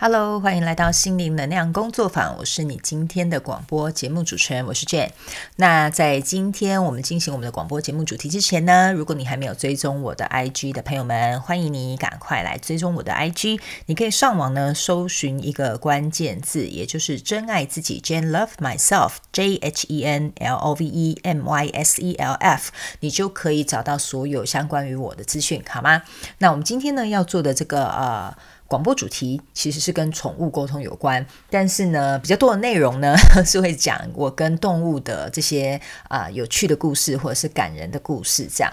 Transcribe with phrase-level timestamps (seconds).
[0.00, 2.36] Hello，欢迎来到心灵能量工作坊。
[2.38, 5.10] 我是你今天的广播节目主持人，我是 Jane。
[5.56, 13.58] 那在今天我们进行我们的广播节目主题之前呢，如果你还没有追踪我的 IG 的朋友们，欢迎你赶快来追踪我的 IG。
[13.86, 22.34] 你可以上网呢搜寻一个关键字，也就是“真爱自己 ”，Jane Love Myself，J H E N L O V E M Y S E L
[22.34, 22.70] F，
[23.00, 26.02] 你就可以找到所有相关于我的资讯，好吗？
[26.38, 28.38] 那我们今天呢要做的这个呃。
[28.68, 38.70] 广播主题其实是跟宠物沟通有关，但是呢，比较多的内容呢 是会讲我跟动物的这些啊有趣的故事或者是感人的故事这样。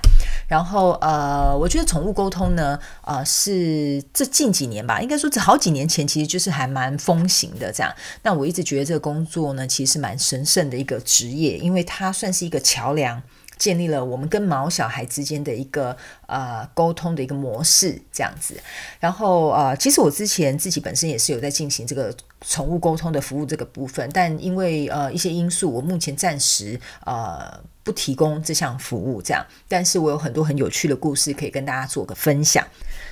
[0.49, 7.89] 然后呃，我觉得宠物沟通呢，呃，是这近几年吧，应该说这好几年前其实就是还蛮风行的这样。
[8.23, 13.23] 那我一直觉得这个工作呢，其实蛮神圣的一个职业，因为它算是一个桥梁。
[13.57, 15.95] 建立了我们跟毛小孩之间的一个
[16.27, 18.55] 呃沟通的一个模式，这样子。
[18.99, 29.21] 然后呃，其实我之前自己本身也是有在进行这个宠物沟通的服务这个部分，但因为呃一些因素，我目前暂时呃不提供这项服务。
[29.21, 32.65] 这样，但是我有很多很有趣的故事可以跟大家做个分享。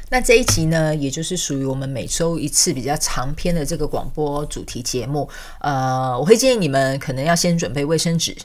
[0.10, 5.28] 那这一集呢，也就是属于我们每周一次比较长篇的这个广播主题节目。
[5.60, 8.36] 呃，我会建议你们可能要先准备卫生纸。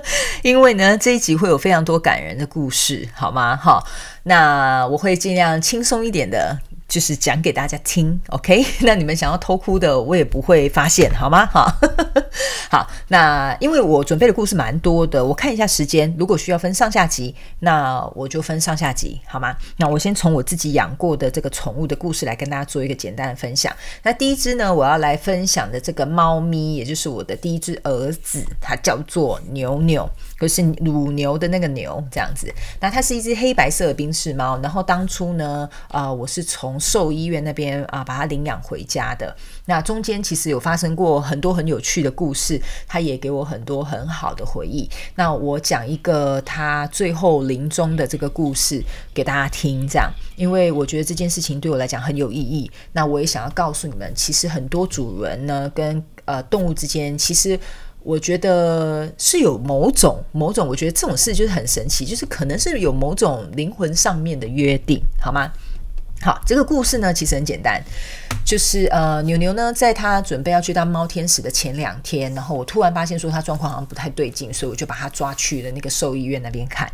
[0.42, 3.56] 因为呢，这一集会有非常多感人的故事，好吗？
[3.56, 3.86] 好，
[4.24, 6.58] 那我会尽量轻松一点的。
[6.92, 8.62] 就是讲给大家听，OK？
[8.84, 11.46] 那你们想要偷哭的，我也不会发现，好吗？
[11.46, 11.74] 哈，
[12.70, 12.86] 好。
[13.08, 19.56] 那因为我准备的故事蛮多的，我看一下时间，如果需要分上下集，那我就分上下集，好吗？
[19.78, 23.74] 那我先从我自己养过的这个宠物的故事来跟大家做一个简单的分享。
[24.02, 32.52] 那第一只呢，我要来分享的这个猫咪，也就是我的第一只儿子，它叫做牛牛，就是乳牛的那个牛，这样子。
[32.80, 39.34] 那它是一只黑白色的冰室猫，然后当初呢，啊，我是从兽医院那边啊，把它领养回家的。
[39.66, 44.90] 那中间其实有发生过很多很有趣的故事，他也给我很多很好的回忆。
[45.14, 48.82] 那我讲一个他最后临终的这个故事
[49.14, 52.68] 给大家听，这样，因为我觉得这件事情对我来讲很有意义。
[52.92, 57.56] 那我也想要告诉你们，其实很多主人呢，跟呃动物之间，其实
[58.02, 65.52] 我觉得是有某种某种，我觉得这种事就是很神奇，就是可能是有某种灵魂上面的约定，好吗？
[66.22, 67.82] 好，这个故事呢其实很简单，
[68.44, 76.88] 就是呃，牛牛呢在他准备要去当猫天使的前两天，然后我突然发现说他状况好像不太对劲，所以我就把他抓去了那个兽医院那边看。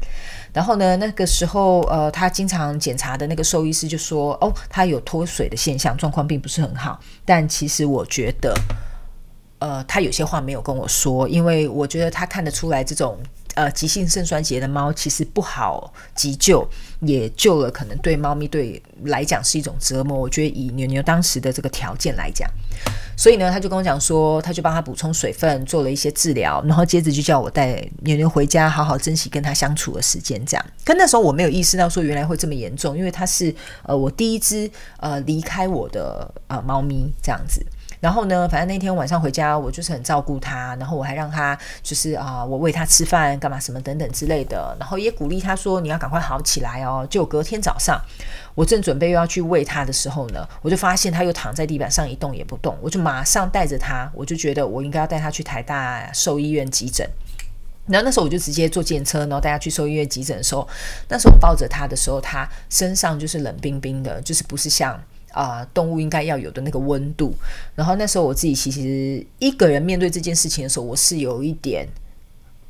[0.54, 6.98] 然后呢，那个时候呃，他经常检查的那个兽医师就说，哦，他有脱水的现象，状况并不是很好。
[7.26, 8.54] 但其实我觉得，
[9.58, 13.18] 呃，他有些话没有跟我说，因为我觉得他看得出来这种。
[13.54, 16.64] 呃，急性肾衰竭的猫其实不好急救，
[17.00, 20.16] 也救了，可能对猫咪对来讲是一种折磨。
[20.16, 22.48] 我觉得以牛牛当时的这个条件来讲，
[23.16, 30.40] 所以呢，他就跟我讲说，他就帮他补充水分，做了一些治疗，然后接着就叫我带牛牛回家，好好珍惜跟他相处的时间。
[30.46, 33.52] 这样，可那时候我没有意识到说原来会这么严重，因为它是
[33.82, 37.66] 呃我第一只呃离开我的呃猫咪这样子。
[38.00, 47.06] 然后呢，反正那天晚上回家，我就是很照顾他，然后我还让他就是啊，我喂他吃饭干嘛什么等等之类的，然后也鼓励他说你要赶快好起来哦。
[47.10, 48.00] 就隔天早上，
[48.54, 57.08] 我正准备又要去喂他的时候呢，我就发现他又躺在地板上一动也不动，我就马上带着他，我就觉得我应该要带他去台大兽医院急诊。
[57.86, 60.68] 然后那时候我就直接坐电车，然后带他去兽医院急诊的时候，
[61.08, 65.02] 那时候我抱着他的时候，他身上就是冷冰冰的，就是不是像。
[65.38, 67.32] 啊，动物应该要有的那个温度。
[67.76, 71.86] 然后那时候我自己其实一个人面对这件事情的时候，我是有一点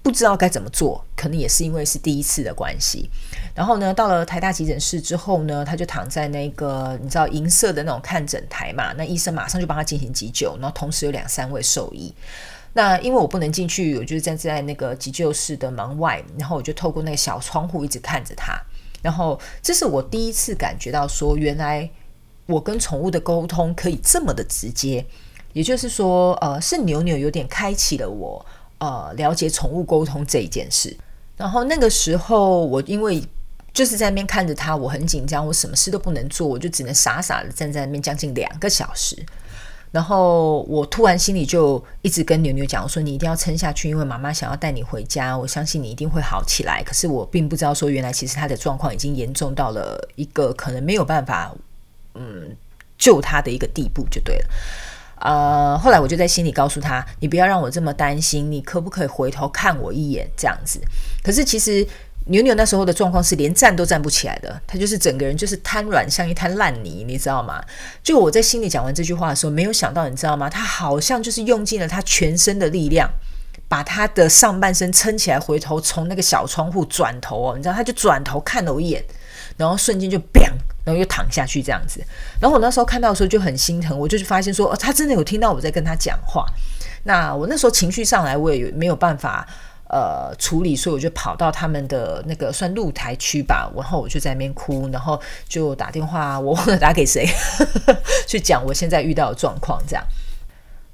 [0.03, 3.09] 不知道该怎么做，可能也是因为是第一次的关系。
[3.55, 12.13] 然后呢，到了台大急诊室之后呢，他就躺在那个你知道银色的那种看诊台嘛，那医生马上就帮他进行急救，然后同时有两三位兽医。
[12.75, 18.53] 那因为我不能进去，我就站在那个急救室的门外，然后我就透过那个小窗户一直看着他。
[19.01, 21.89] 然后这是我第一次感觉到说，原来。
[22.49, 25.05] 我跟宠物的沟通可以这么的直接，
[25.53, 28.45] 也就是说，呃，是牛牛有点开启了我
[28.79, 30.97] 呃了解宠物沟通这一件事。
[31.37, 33.23] 然后那个时候，我因为
[33.75, 39.15] 就是在那边看着它，我很紧张，我什么事都不能做，我就只能傻傻的站在那边将近两个小时。
[39.91, 51.55] 然后我突然心里就一直跟牛牛讲我说：“你一定要撑下去，因为妈妈想要带你回家，我相信你一定会好起来。”可是我并不知道说，原来其实他的状况已经严重到了一个可能没有办法。
[52.19, 52.57] 嗯，
[52.99, 54.49] 救他的一个地步就对了。
[55.21, 60.81] 呃，后来我就在心里告诉他：“你不要让我这么担心，你可不可以回头看我一眼？”这样子。
[61.25, 61.85] 可是其实
[62.27, 67.61] 牛牛那时候的状况是连站都站不起来的，他就是整个人就是瘫软，像一滩烂泥，你知道吗？
[68.01, 70.49] 就我在心里讲完这句话的时候，没有想到，你知道吗？
[70.49, 73.11] 他好像就是用尽了他全身的力量，
[73.67, 79.05] 把他的上半身撑起来，回头从那个小窗户转头哦，你知道，他就转头看了我一眼，
[79.59, 80.41] 然后瞬间就砰
[80.85, 82.01] 然后又躺下去这样子。
[82.41, 86.47] 然后我那时候看到的时候就很心疼，我就发现说，哦，他真的有听到我在跟他讲话。
[87.05, 89.47] 那我那时候情绪上来，我也没有办法。
[89.91, 95.19] 呃，处理，所以我就跑到他们的那个算露台区吧，然后我就在那边哭，然后
[95.49, 97.27] 就打电话，我忘了打给谁，
[98.29, 100.05] 去讲我现在遇到的状况这样。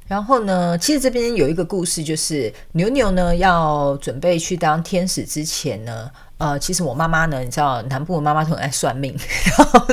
[0.07, 6.09] 然后呢，其实这边有一个故事，就是牛牛呢要准备去当天使之前呢。
[6.37, 9.17] 呃，其实我妈妈呢，你知道，南部的妈妈都很爱算命，
[9.57, 9.87] 然后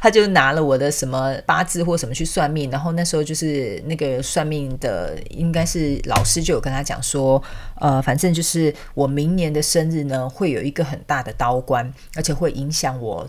[0.00, 7.42] 她就拿了我的什么八字或什么去算命，然后那时候就是那个算命的，应该是老师就有跟她讲说，
[7.80, 13.28] 呃，反正就是我明年的生日呢，会有一个很大的刀关，而且会影响我。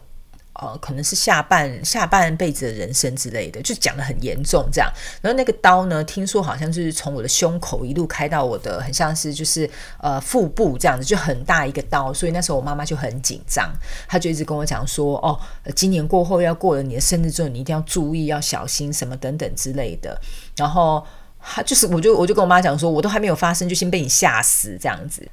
[0.62, 4.92] 呃，可能是下半下半辈子的人生之类的，就讲的很严重这样。
[5.22, 9.70] 然后那个刀呢，听说好像就是从我的胸口一路开到我的，很像是就是
[10.00, 12.14] 呃腹部这样子，就很大一个刀。
[12.14, 13.72] 所以那时候我妈妈就很紧张，
[14.08, 15.40] 她就一直跟我讲说，哦，
[15.76, 20.20] 今年过后要过了你的生日之后，你一定要注意，要小心什么等等之类的。
[20.58, 21.06] 然后
[21.40, 25.26] 她就是，我就我就跟我妈讲说，我都还没有发生，就先被你吓死这样子。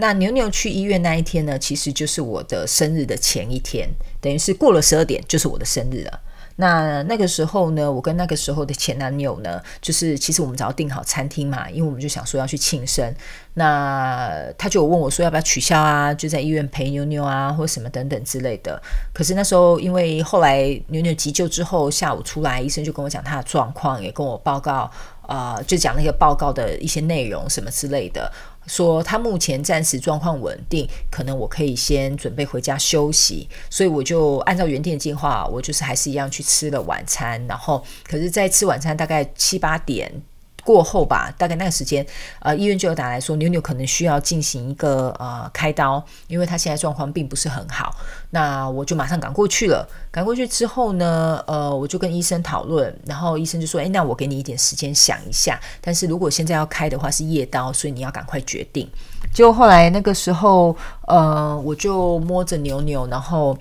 [0.00, 3.88] 那牛牛去医院那一天呢，其实就是我的生日的前一天，
[4.20, 6.20] 等于是过了十二点就是我的生日了。
[6.56, 13.14] 那那个时候呢，我跟那个时候的前男友呢，就是其实我们早要订好餐厅嘛，因为我们就想说要去庆生。
[13.54, 18.80] 那他就问我说要不要取消啊，就在医院陪牛牛啊，或什么等等之类的。
[19.14, 24.90] 可是那时候因为后来牛牛急救之后，下午出来，医生就跟我讲他的状况，也跟我报告，
[25.28, 28.30] 呃，就讲那个报告的一些内容什么之类的。
[28.70, 40.22] 说他目前暂时状况稳定，可能我可以先准备回家休息，所以我就按照原定的计划，我就是还是一样去吃了晚餐，然后可是，在吃晚餐大概七八点。
[40.70, 42.06] 过后吧，大概那个时间，
[42.38, 47.92] 呃，医院就有打来说，牛牛可能需要进行一个呃开刀，因为他现在状况并不是很好。
[48.30, 49.84] 那我就马上赶过去了。
[50.12, 55.58] 赶过去之后呢，呃，我就跟医生讨论，然后医生就说：“诶，那我给你一点时间想一下。
[55.80, 58.88] 但是如果现在要开的话是夜刀，所以你要赶快决定。”
[59.34, 60.76] 结果后来那个时候，
[61.08, 63.58] 呃，我就摸着牛牛，然后。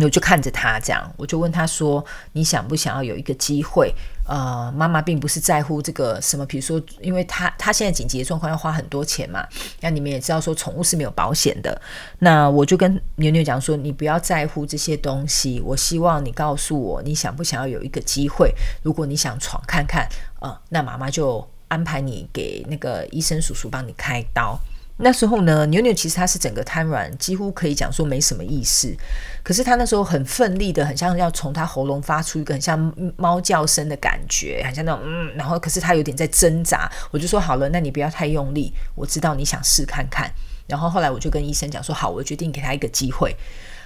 [0.00, 2.02] 我就看着他这样，我就问他说
[2.32, 3.94] ：“你想不想要有一个机会？
[4.26, 9.46] 呃，妈妈并不是在乎这个什么，比如说，因为他他现在紧急的状况要花很多钱嘛。
[9.80, 11.78] 那你们也知道说，宠物是没有保险的。
[12.20, 15.60] 那我就跟牛牛讲说，你不要在乎这些东西。
[15.60, 18.54] 我希望你告诉我，你想不想要有一个机会？
[18.82, 20.08] 如果你想闯看看，
[20.40, 24.58] 呃，那妈妈就安排你给那个医生叔叔帮你开刀。”
[25.04, 28.96] 那时候呢，牛牛其实他是整个瘫软，几乎可以讲说没什么意识。
[29.42, 32.78] 可是他那时候很奋力的，很像要从他喉咙发出一个很像
[33.16, 35.34] 猫叫声的感觉，很像那种嗯。
[35.34, 40.30] 然后可是他有点在挣扎，我就说好了，那你不要太用力，我知道你想试看看。
[40.68, 43.34] 然后后来我就跟医生讲说好，我决定给他一个机会。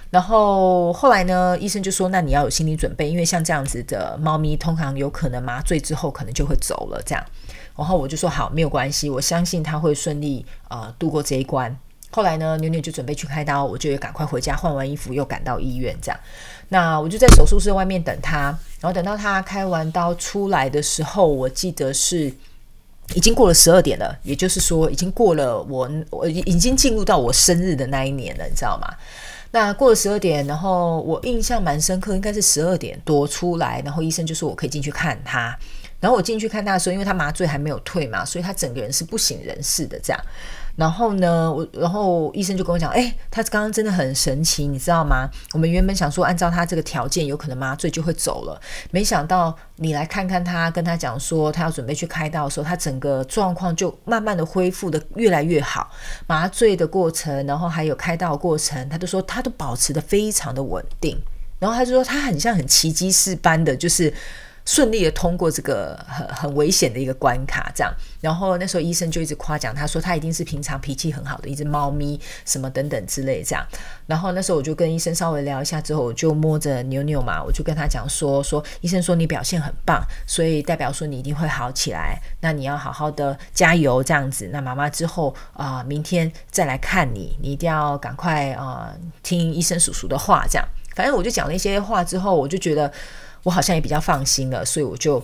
[0.09, 7.25] 然后后来呢，医生就说那你要有心理准备，因为像这样子的猫咪，通常有可能麻醉之后可能就会走了这样。
[7.77, 11.77] 然后我就说好，没有关系，我相信他会顺利呃度过这一关。
[12.09, 16.19] 后来呢，牛牛就准备去开刀，我就也赶快回家换完衣服，又赶到医院这样。
[16.69, 18.45] 那我就在手术室外面等他，
[18.79, 22.33] 然后等到他开完刀出来的时候，我记得是
[23.13, 28.87] 已经过了十二点了，也就是说已经过了我我已经进入到我生日的那一年了，你知道吗？
[29.51, 35.57] 那过了十二点，然后我印象蛮深刻，应该是十二点多出来，然后医生就说我可以进去看他。
[35.99, 40.21] 然后我进去看他的时候，因为他麻醉还没有退嘛，所以他整个人是不省人事的这样。
[40.75, 45.27] 然后呢，我然后医生就跟我讲，哎，他刚刚真的很神奇，你知道吗？
[45.53, 48.61] 我们原本想说按照他这个条件，有可能麻醉就会走了，
[48.91, 55.89] 没想到你来看看他，跟他讲说他要准备去开刀的时候，他整个状况就慢慢的恢复的越来越好。
[56.27, 61.19] 麻醉的过程，然后还有开刀过程，他都说他都保持的非常的稳定。
[61.57, 64.13] 然后他就说他很像很奇迹似般的，就是。
[64.67, 73.65] 顺利的通过这个很很危险的一个关卡，这样，然后那时候医生就一直夸奖他说他一定是平常脾气很好的一只猫咪，什么等等之类这样。
[74.07, 84.49] 然后那时候我就跟医生稍微聊一下之后，我就摸着牛牛嘛，我就跟他讲说说，医生说你表现很棒，所以代表说你一定会好起来，那你要好好的加油这样子。
[84.51, 88.93] 那妈妈之后啊，明天再来看你，你一定要赶快啊
[89.23, 90.67] 听医生叔叔的话，这样。
[90.93, 92.91] 反正我就讲了一些话之后，我就觉得。
[93.43, 95.21] 我好像也比较放心了，所以我就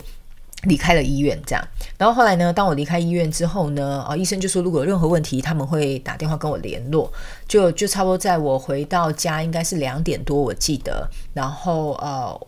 [0.63, 1.67] 离开了医院，这样。
[1.97, 7.11] 然后后来呢，当我离开医院之后呢，啊，医生就说如果有任何问题，他们会打电话跟我联络。
[7.47, 11.09] 就就差不多在我回到家，应该是两点多，我记得。
[11.33, 12.47] 然后呃。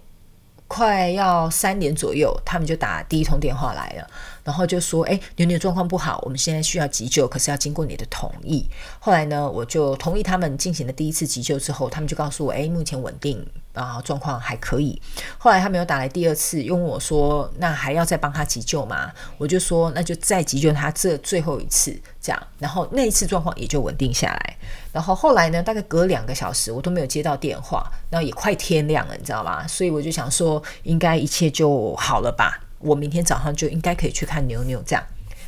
[0.68, 4.08] 快要三点左右，他们就打第一通电话来了，
[4.46, 8.66] 然后就说：“哎，牛牛状况不好，我们现在需要急救，可是要经过你的同意。”
[9.02, 15.02] 后来呢，我就同意他们进行了第一次急救之后，他们就告诉我：“哎，目前稳定。”啊，状况还可以。
[15.38, 24.58] 后来他没有打来第二次，又问我说：“那还要再帮他急救吗？”我就说：“那就再急救他这最后一次，这样。”然后那一次状况也就稳定下来。
[24.94, 29.68] 然后后来呢，大概隔两个小时，我都没有接到电话，然后也快天亮了，你知道吗？
[29.68, 32.62] 所以我就想说，应该一切就好了吧？
[32.86, 34.82] 我明天早上就应该可以去看牛牛。
[34.86, 35.04] 这样，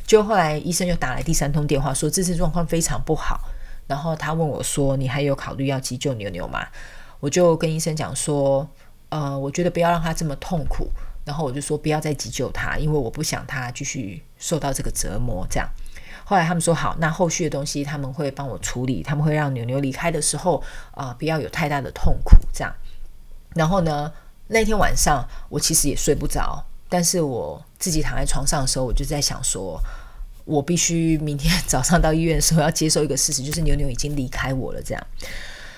[0.06, 3.40] 就后来医生又打来第三通电话，说这次状况非常不好。
[3.86, 6.66] 然后他问我说：“你还有考虑要急救牛牛吗？”
[7.20, 8.68] 我就跟医生讲说，
[9.08, 10.88] 呃，我觉得不要让他这么痛苦，
[11.24, 15.46] 然后我就说不要再急救他，因为我不想他继续受到这个折磨。
[15.50, 15.68] 这样，
[16.24, 22.36] 后来他们说好，那后续的东西他们会帮我处理，他们会让牛牛离开的时候啊，不要有太大的痛苦。
[22.52, 22.72] 这样，
[23.54, 24.12] 然后呢，
[24.48, 29.80] 那天晚上我其实也睡不着，但是我自己躺在床上的时候，我就在想说，
[30.44, 34.82] 我必须明天早上到医院的时候要接受一个事实，就是牛牛已经离开我了。
[34.82, 35.06] 这样。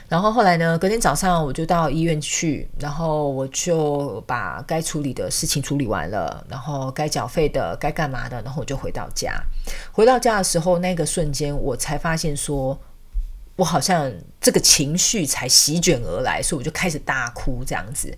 [0.09, 0.77] 然后后来呢？
[0.77, 9.41] 隔天早上我就到医院去，然后我就把该处理的事情处理完了，然后该缴费的、该干嘛的，然后我就回到家。
[9.93, 12.77] 回到家的时候，那个瞬间我才发现，说
[13.55, 18.13] 我好像这个情绪才席卷而来，所以我就开始大哭这样子。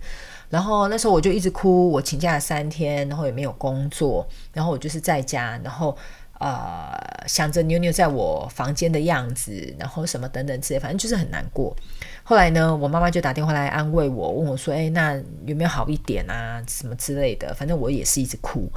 [0.53, 5.97] 然后那时候我就一直哭，我请假了三天，然后也没有工作，然后我就是在家，然后。
[6.39, 6.91] 呃，
[7.25, 11.73] 想着妞妞在我房间的样子，然后什么等等之类，反正就是很难过。
[12.21, 16.61] 后来呢，我妈妈就打电话来安慰我，问我说：“哎，那有没有好一点啊？
[16.67, 18.69] 什么之类的？”反正我也是一直哭。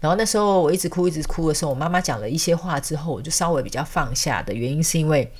[0.00, 5.30] 然后那时候我一直哭，一直哭的时候，我妈妈讲了一些话之后，我就稍微比较放下的原因是因为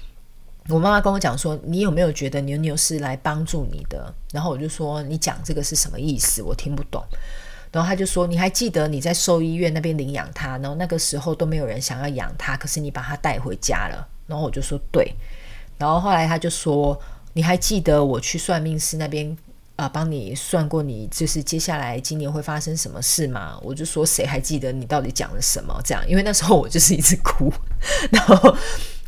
[0.69, 6.41] 我妈妈跟我讲说：“你有没有觉得牛牛是来帮助你的？”然后我就说：“你讲这个是什么意思？
[6.43, 7.03] 我听不懂。”
[7.73, 15.13] 然后他就说：“你还记得你在兽医院那边领养他，然后那个时候都没有人想要养他，可是你把他带回家了。”然后我就说：“对。”
[15.79, 16.97] 然后后来他就说
[17.35, 19.37] ：“你还记得我去算命师那边
[19.77, 27.53] 啊，帮你算过你就是接下来今年会发生什么事吗？”我就说：“谁还记得你到底讲了什么？”这样，因为那时候我就是一直哭。
[28.13, 28.55] 然后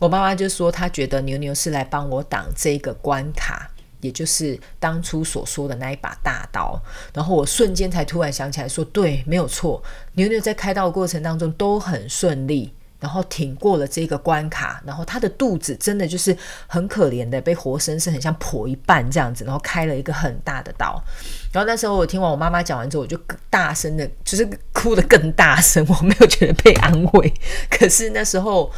[0.05, 3.71] 我妈妈就说：“她觉得牛牛是来帮我挡这个关卡。”
[4.03, 6.79] 也就是当初所说的那一把大刀，
[7.15, 9.83] 然后我瞬间才突然想起来，说对，没有错，
[10.13, 12.71] 牛牛在开刀过程当中都很顺利，
[13.01, 21.03] 然后挺过了这个关卡，然后他的肚子真的就是很可怜的，被活生生很像剖一半这样子，然后开了一个很大的刀。
[21.51, 23.19] 然后那时候我听完我妈妈讲完之后，我就
[23.49, 27.33] 大声的，就是哭得更大声，我没有觉得被安慰，
[27.71, 28.71] 可是那时候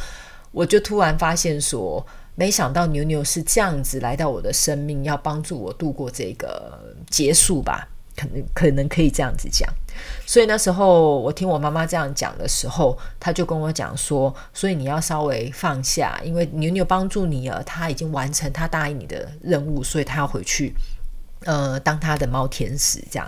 [0.51, 2.05] 我就突然发现说。
[2.39, 7.87] 没想到牛牛是这样子来到我的生命，要帮助我度过这个结束吧？
[8.15, 9.67] 可能可能可以这样子讲。
[10.27, 20.75] 所以那时候我听我妈妈这样讲的时候，她就跟我讲说：，所以你要稍微放下，因为牛牛帮助你了，他已经完成他答应你的任务，所以他要回去，
[21.45, 23.27] 呃，当他的猫天使这样。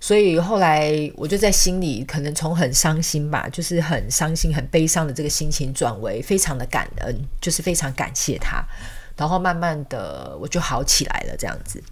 [0.00, 8.64] 所以后来我就在心里，可能从很伤心吧，就是很伤心、很悲伤的这个心情，转为非常的感恩，就是非常感谢他。
[9.16, 11.82] 然后慢慢的我就好起来了，这样子。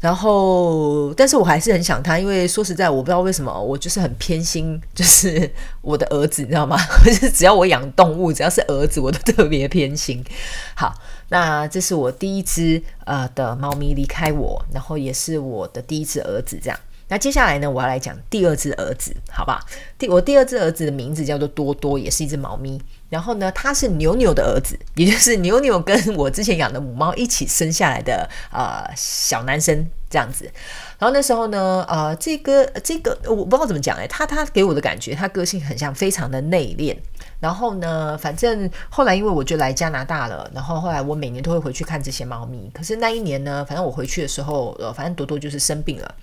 [0.00, 5.50] 然后，但是我还是很想他，因为说实在，我不知道为什么，我就是很偏心，就是
[5.80, 6.76] 我的儿子，你知道吗？
[7.06, 10.22] 就是只要我养动物，只要是儿子，我都特别偏心。
[10.74, 10.92] 好，
[11.28, 16.78] 那这是我第一只呃的猫咪离开我，然后也是我的第一只儿子，这样。
[17.08, 19.64] 那接下来呢，我要来讲第二只儿子，好吧？
[19.96, 22.80] 第我第二只儿子的名字叫做多多，也是一只猫咪。
[23.08, 30.50] 然后呢，他是牛牛的儿子，也就是牛牛跟我之前养的母猫一起生下来的呃小男生这样子。
[30.98, 36.96] 然后那时候呢，呃，这个这个我不知道怎么讲哎，他他给我的感觉，他个性很像非常的内敛。
[37.38, 42.68] 然后呢，反正后来因为我就来加拿大了，然后后来我每年都会回去看这些猫咪。
[42.74, 46.14] 可是那一年呢，反正我回去的时候，呃，反正多多就是生病了。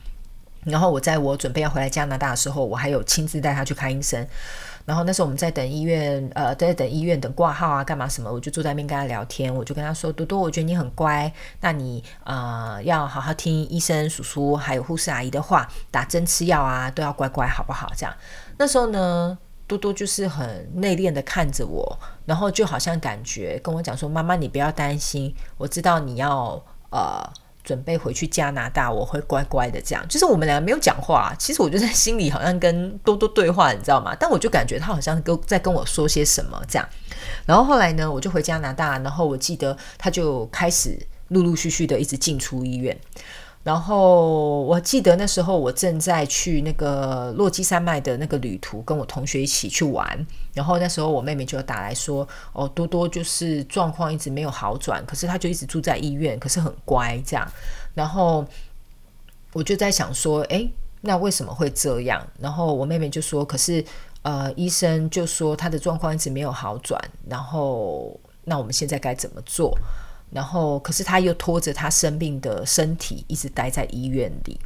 [0.65, 4.27] 然后我在我准备要回来加拿大的时候，我还有亲自带他去看医生。
[4.85, 8.29] 然后那时候我们在等医院，呃，在等医院等挂号啊，干嘛什么？
[8.29, 18.13] 我就坐在那边跟他聊天，我就跟他说：“多多，我觉得你很乖，那你呃要好好听医生、叔叔还有护士阿姨的话，打针吃药啊，都要乖乖，好不好？”这样。
[18.57, 27.23] 那时候呢，多多就是很内敛的看着我，然后就好像感觉跟我讲说：“妈妈，你不要担心，我知道你要呃。”
[27.63, 30.05] 准备回去加拿大，我会乖乖的这样。
[30.07, 34.15] 就是我们两个没有讲话，其实我就在心里好像跟多多对话，你知道吗？
[34.19, 36.87] 但我就感觉他好像跟在跟我说些什么这样。
[37.45, 40.97] 然后后来呢，我就回加拿大，然后我记得他就开始
[41.29, 42.97] 陆陆续续的一直进出医院。
[43.63, 50.27] 然后我记得那时候我正在去那个落基山脉的那个旅途，跟我同学一起去玩。
[50.53, 57.49] 然后那时候我妹妹就打来说：“哦，多多就是状况一直没有好转，可是他就一直住在医院，可是很乖这样。”
[57.95, 58.45] 然后
[59.53, 63.83] 我就在想说：“诶，那为什么会这样？”然后我妹妹就说：“可是
[64.23, 69.73] 呃，医生就说他的状况一直没有好转，然后那我们现在该怎么做？”
[70.33, 74.59] 然后，可是他又拖着他生病的身体一直待在医院里。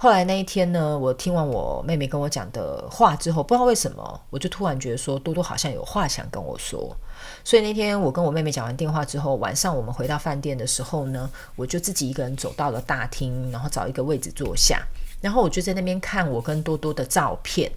[0.00, 6.96] 后来那一天呢，我听完我妹妹跟我讲的话之后，不知道为什么，我就突然觉得说多多好像有话想跟我说。
[7.42, 14.80] 所以那天我跟我妹妹讲完电话之后，晚上我们回到饭店的时候呢，我就自己一个人走到了大厅，然后找一个位置坐下，
[15.20, 17.68] 然后我就在那边看我跟多多的照片，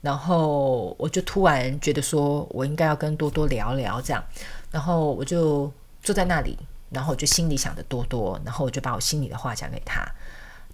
[0.00, 4.22] 然后我就突然觉得说我应该要跟多多聊聊这样，
[4.70, 5.68] 然后我就
[6.04, 6.56] 坐在那里。
[6.94, 10.02] 然后我就心里想的多多，然后我就把我心里的话讲给他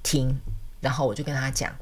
[0.03, 0.39] 听，
[0.81, 1.75] 然后我就跟他讲，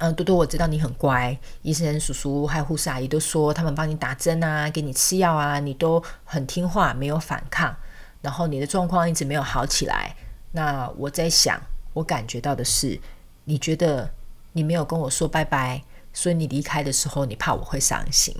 [0.00, 7.74] 嗯，多多，我知道你很乖，医生叔叔还有护士阿姨都说他们帮你打针啊，给你吃药啊，你都很听话，没有反抗，
[8.20, 10.14] 然后你的状况一直没有好起来。
[10.52, 11.58] 那我在想，
[11.94, 13.00] 我感觉到的是，
[13.44, 14.12] 你觉得
[14.52, 18.34] 你没有跟我说拜拜，所以你离开的时候，你怕我会伤心，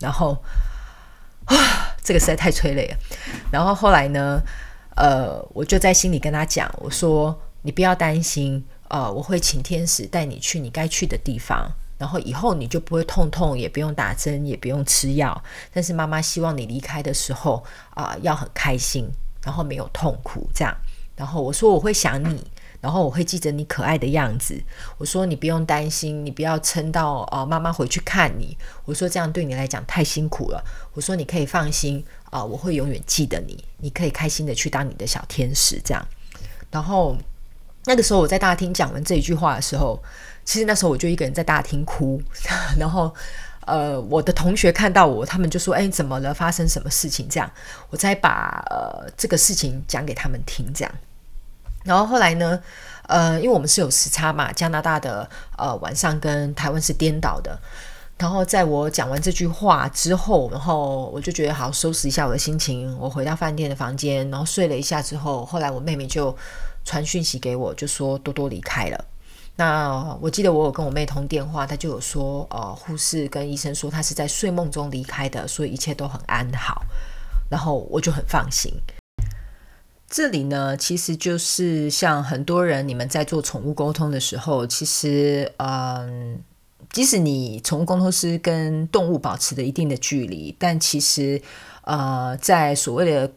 [0.00, 0.42] 然后。
[1.46, 1.56] 啊，
[2.02, 2.96] 这个实在太催泪了。
[3.50, 4.40] 然后后来呢，
[4.96, 15.42] 呃，我就在心里跟他讲，我说你不要担心，呃，我会请天使带你去你该去的地方，然后以后你就不会痛痛，也不用打针，也不用吃药。
[15.72, 19.08] 但是妈妈希望你离开的时候啊，要很开心，
[19.44, 20.76] 然后没有痛苦这样。
[21.16, 22.44] 然后我说我会想你。
[22.80, 24.60] 然后我会记着你可爱的样子。
[24.98, 28.56] 我说你不用担心，你不要撑到啊妈妈回去看你。
[28.84, 30.64] 我说这样对你来讲太辛苦了。
[30.94, 33.62] 我说你可以放心啊，我会永远记得你。
[33.78, 36.06] 你可以开心的去当你的小天使这样。
[36.70, 37.16] 然后
[37.84, 40.02] 那个时候我在大厅讲完这一句话的时候，
[40.44, 42.20] 其实那时候我就一个人在大厅哭。
[42.78, 43.14] 然后
[43.66, 46.34] 呃，我的同学看到我，他们就说：“哎，怎么了？
[46.34, 47.48] 发生什么事情？”这样，
[47.90, 50.72] 我再把呃这个事情讲给他们听。
[50.72, 50.92] 这样。
[51.84, 52.60] 然后后来呢？
[53.08, 57.58] 呃，因为我们是有时差嘛，加拿大的呃晚上跟台湾是颠倒的。
[58.16, 62.96] 然后在我讲完这句话之后，然后我就觉得好收拾一下我的心情。
[63.00, 66.36] 我回到饭店的房间，然后睡了一下之后，后来我妹妹就
[66.84, 69.04] 传讯息给我，就说多多离开了。
[69.56, 76.84] 那我记得我有跟我妹通电话，她就有说，呃，护士跟医生说她是在睡梦中离开的，所以一切都很安好。
[77.50, 78.72] 然后我就很放心。
[80.10, 86.38] 这里呢，其实就是像很多人，你们在做宠物沟通的时候，其实，嗯，
[86.90, 91.40] 即使你宠物沟通师跟动物保持着一定的距离，但其实，
[91.84, 93.30] 呃，在所谓的。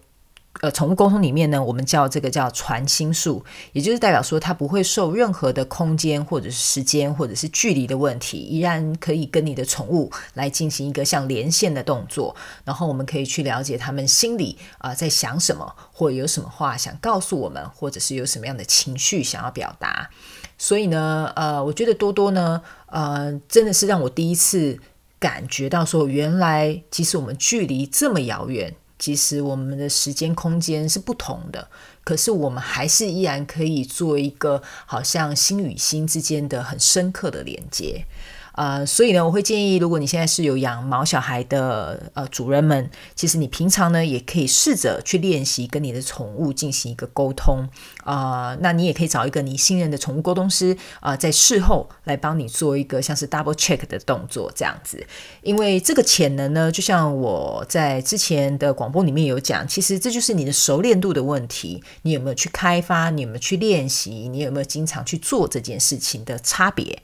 [0.63, 20.09] 呃，宠物沟通里面呢，我们叫这个叫传心术，也就是代表说它不会受任何的空间或者是时间或者是距离的问题，依然可以跟你的宠物来进行一个像连线的动作，然后我们可以去了解他们心里啊在想什么，或有什么话想告诉我们，或者是有什么样的情绪想要表达。
[20.57, 24.79] 所以呢，呃，我觉得多多呢，呃，真的是让我第一次
[25.19, 28.73] 感觉到说，原来即使我们距离这么遥远。
[29.03, 31.67] 其实我们的时间空间是不同的，
[32.05, 38.05] 可是我们还是依然可以做一个好像心与心之间的很深刻的连接。
[38.53, 47.67] 呃，所以呢，我会建议，如果你现在是有养毛小孩的呃主人们，其实你平常呢也可以试着去练习跟你的宠物进行一个沟通
[48.03, 48.55] 啊。
[48.61, 55.03] 那你也可以找一个你信任的宠物沟通师啊，在事后来帮你做一个像是 double check 的动作这样子。
[55.41, 67.01] 因为这个潜能呢，就像我在之前的广播里面有讲，其实这就是你的熟练度的问题，你有没有去开发，你有没有去练习，你有没有经常去做这件事情的差别。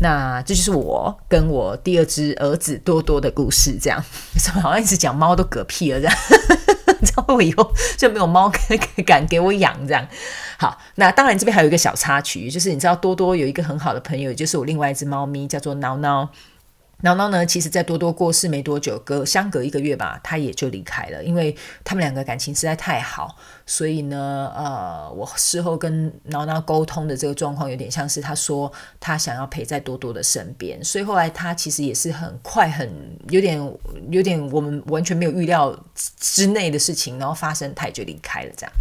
[0.00, 4.02] 那这就是我跟我第二只儿子多多的故事，这样
[4.38, 6.16] 怎么好像一直讲猫都嗝屁了这样，
[7.02, 8.50] 知道我以后就没有猫
[9.04, 10.06] 敢给我养这样。
[10.58, 16.28] 好，那当然这边还有一个小插曲，就是你知道多多有一个很好的朋友，就是我另外一只猫咪叫做挠挠。
[17.00, 32.90] 然后呢，其实，在多多过世没多久，隔相隔一个月吧，他也就离开了，因为他们两个感情实在太好，所以呢，呃，我事后跟挠挠沟通的这个状况，有点像是他说他想要陪在多多的身边，所以后来他其实也是很快，很
[33.28, 33.56] 有点
[34.10, 35.72] 有点我们完全没有预料
[36.18, 38.50] 之内的事情，然后发生，他也就离开了。
[38.56, 38.72] 这样，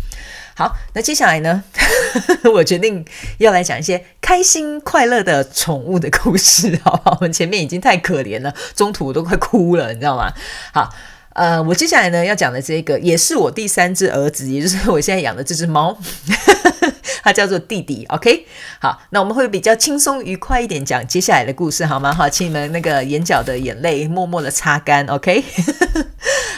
[0.57, 1.63] 好，那接下来呢，
[2.51, 3.05] 我决定
[3.37, 7.17] 要来讲一些开心快乐的宠物的故事，好不好？
[7.21, 10.33] 我们前面已经太可怜了，中途我都快哭了，你知道吗？
[10.73, 10.89] 好，
[11.35, 15.95] 呃，我接下来呢要讲的这个，也是我第三只儿子，也就是我现在养的这只猫。
[17.21, 18.47] 它叫做弟弟，OK，
[18.79, 22.11] 好，那我们会比较轻松愉快一点讲接下来的故事，好吗？
[22.11, 25.43] 好，请你们那个眼角的眼泪默默的擦干，OK。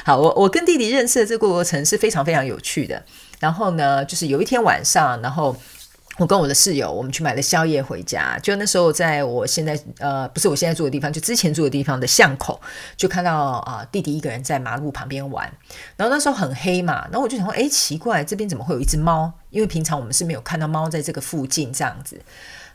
[0.06, 3.04] 好，我我跟弟弟认识的这个过程是非常非常有趣的。
[3.40, 5.56] 然后呢，就是有一天晚上，然后。
[6.18, 8.38] 我跟我的室友，我们去买了宵夜回家。
[8.44, 12.60] 就那时候，在我现在呃，不是我现在住的地方，就之前住的地方的巷口，
[12.98, 15.50] 就看到啊弟弟一个人在马路旁边玩。
[15.96, 19.32] 然后那时候很黑嘛，然后我就想说，哎，奇怪，这边怎么会有一只猫？
[19.50, 22.22] 因为平常我们是没有看到猫在这个附近这样子。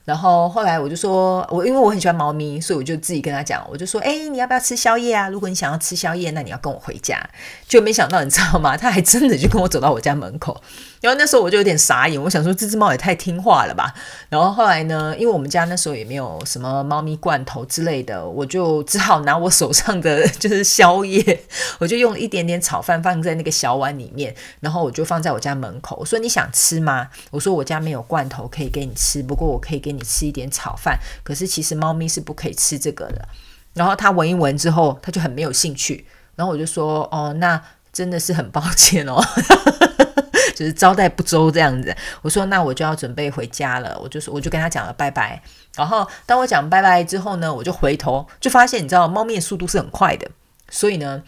[0.05, 5.29] 然后后来我就说，我因为我很喜欢猫咪，所以我就自己跟他讲，我就说，哎，你要不要吃宵夜啊？
[5.31, 7.19] 如果你想要吃宵夜，那你要跟我回家。
[7.67, 8.77] 就没想到，你知道吗？
[8.77, 10.63] 他还真的就跟我走到我家门口。
[11.05, 13.93] 然后那时候我就有点傻眼，我想说这只猫也太听话了吧。
[14.31, 21.43] 然后后来呢，因为我们家那时候也没有什么猫咪罐头之类的，我就只好拿我手上的 就是宵夜，
[21.79, 25.95] 我就用一点点炒饭放在那个小碗里面，然后我就放在我家门口。
[26.01, 27.11] 我说你想吃吗？
[27.31, 30.99] 我说我家没有罐头可以给你吃，不过我可以给你吃一点炒饭。
[31.23, 33.29] 可是其实猫咪是不可以吃这个的。
[33.75, 36.07] 然后他闻一闻之后，他就很没有兴趣。
[36.35, 37.63] 然后我就说哦，那
[37.93, 39.23] 真的是很抱歉哦。
[40.55, 45.43] 就是招待不周这样子，我说那我就要准备回家了，我就说我就跟他讲了拜拜。
[45.77, 50.31] 然后当我讲拜拜之后呢，我就回头就发现，你知道猫咪的速度是很快的，
[50.71, 51.23] 所以呢，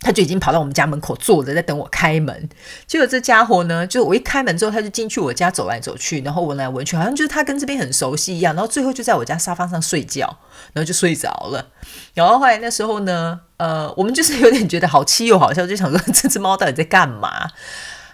[0.00, 2.48] 他就已经跑到我们家门口坐着在等我开门。
[2.86, 8.54] 结果这家伙呢，就我一开门之后，他就进去我家走来走去，然后闻来闻去，好像就是他跟这边很熟悉一样。
[8.54, 10.38] 然后最后就在我家沙发上睡觉，
[10.72, 11.66] 然后就睡着了。
[12.14, 17.50] 然后后来那时候呢，呃，我们就是有点觉得好气又好笑，就想说 这只猫到底在干嘛？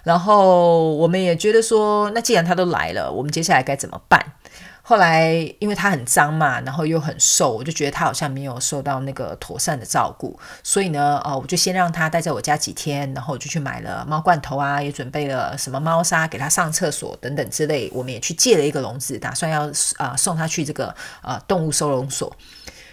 [0.03, 4.21] 然后我们也觉得说，那既然他都来了，我们接下来该怎么办？
[4.83, 17.89] 后来因为他很脏嘛，然后又很瘦，我就觉得他好像没有受到那个妥善的照顾，所以呢，哦，我就先让他待在我家几天，然后我就去买了猫罐头啊，也准备了什么猫砂给他上厕所等等之类。
[17.95, 22.35] 我们也去借了一个笼子，打算要啊送他去这个呃动物收容所。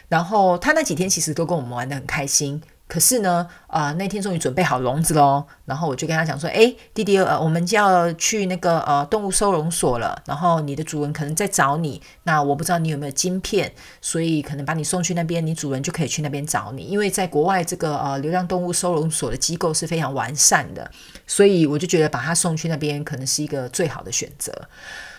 [0.07, 2.61] 然后他那几天其实都跟我们玩的很开心。
[2.87, 20.89] 可是呢，啊，那天终于准备好笼子喽，然后我就跟他讲说，哎，弟弟，呃，我们就要去那个呃动物收容所了，然后你的主人可能在找你，那我不知道你有没有晶片，所以可能把你送去那边，你主人就可以去那边找你，因为在国外这个呃流浪动物收容所的机构是非常完善的，
[21.27, 24.53] 所以我就觉得把他送去那边可能是一个最好的选择。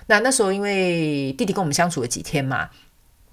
[0.07, 2.70] 那那时候因为弟弟跟我们相处了几天嘛。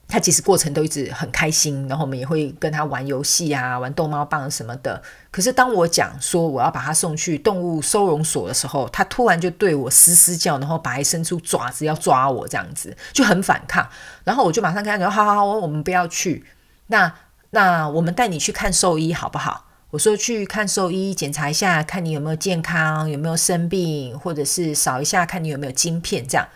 [0.08, 5.02] 他其实过程都一直很开心，然后我们也会跟他玩游戏啊，玩逗猫棒什么的。
[5.32, 13.90] 可是当我讲说我要把他送去动物收容所的时候，他突然就对我嘶嘶叫，然后把还伸出爪子要抓我，这样子就很反抗。
[14.24, 16.46] 然后我就马上跟他讲：“好好好，我们不要去。
[16.88, 17.12] 那
[17.50, 26.28] 那我们带你去看兽医好不好？”我说去看兽医，检查一下，看你有没有健康，有没有生病，或者是扫一下，看你有没有晶片。
[26.28, 26.48] 这样，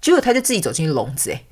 [0.00, 1.46] 结果他就自己走进笼子，诶。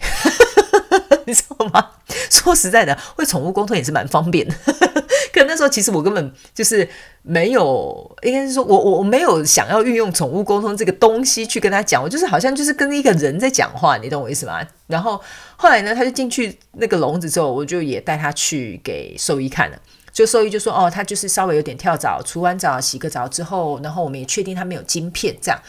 [1.29, 1.91] 你知道吗？
[2.31, 4.55] 说实在的，会宠物沟通也是蛮方便的。
[5.33, 6.89] 可那时候其实我根本就是
[7.23, 14.61] 没有，应该是说我我我没有想要运用宠物沟通这个东西去跟他讲，我就是好像就是跟一个人在讲话，你懂我意思吗？
[14.87, 15.21] 然后
[15.57, 19.79] 后来呢，他就进去那个笼子之后，我就也带他去给兽医看了。
[20.11, 25.61] 就兽医就说：“哦，他就是稍微有点跳蚤，除完澡洗个澡之后，然后我们也确定他没有晶片这样。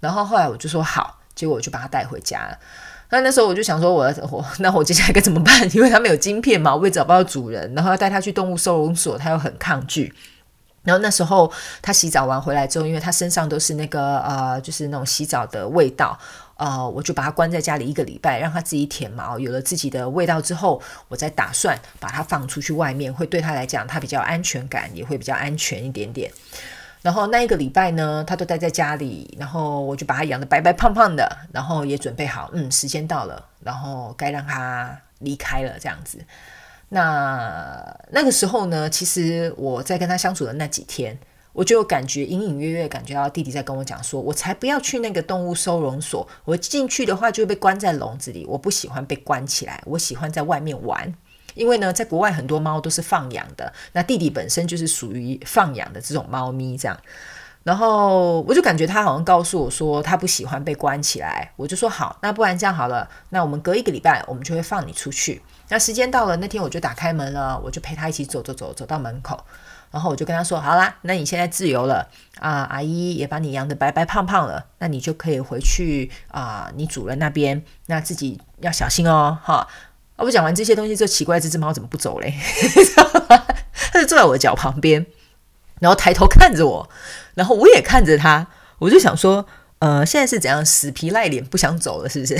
[0.00, 2.58] 然后后来我就说好，结果我就把他带回家了。”
[3.12, 5.54] 那那时候我就想说，我我 那我接下来该怎么办？
[5.76, 10.12] 因为它没有晶片嘛，我也找不到主人，然后要带它去动物收容所，它又很抗拒。
[10.82, 16.18] 然后那时候它洗澡完回来之后，因为它身上都是那个呃，就是那种洗澡的味道，
[16.56, 26.32] 呃，我就把它关在家里一个礼拜，让它自己舔毛，有了自己的味道之后，我再打算把它放出去外面，会对他来讲，他比较安全感，也会比较安全一点点。
[27.02, 36.18] 然后那一个礼拜呢，他都待在家里，然后我就把他养的白白胖胖的，然后也准备好，嗯，时间到了，然后该让他离开了这样子。
[36.90, 41.18] 那那个时候呢，其实我在跟他相处的那几天，
[41.52, 51.12] 我就感觉隐隐约约感觉到弟弟在跟我讲说，我才不要去那个动物收容所，我进去的话就会被关在笼子里，我不喜欢被关起来，我喜欢在外面玩。
[51.54, 56.98] 因为呢，在国外很多猫都是放养的，那弟弟本身就是属于放养的这种猫咪，这样。
[57.64, 65.40] 然后我就感觉他好像告诉我说他不喜欢被关起来，我就说好，那不然这样好了，那我们隔一个礼拜我们就会放你出去。
[65.68, 69.44] 那时间到了那天我就打开门了，我就陪他一起走走走走到门口，
[69.92, 72.08] 然后我就跟他说好啦，那你现在自由了
[72.40, 79.68] 啊，阿姨也把你养得白白胖胖了，那你就可以回去啊，你主人那边，那自己要小心哦，哈。
[80.22, 82.32] 我讲完这些东西之后，奇怪，这只猫怎么不走嘞？
[83.92, 85.04] 它就坐在我的脚旁边，
[85.80, 86.88] 然后抬头看着我。
[87.34, 88.46] 然后我也看着它，
[88.78, 89.44] 我就想说，
[89.80, 92.38] 呃，现在是怎样死皮赖脸不想走了，是不是？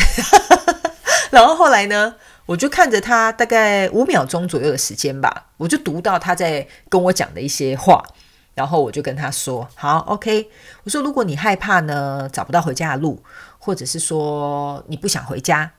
[1.31, 2.15] 然后后来呢，
[2.47, 8.05] 我就看着它大概五秒钟左右的时间吧，我就读到它在跟我讲的一些话，
[8.55, 10.51] 然后我就跟他说：“好，OK。”
[10.85, 13.23] 我说：“如果你害怕呢，找不到回家的路，
[13.59, 15.73] 或者是说你不想回家，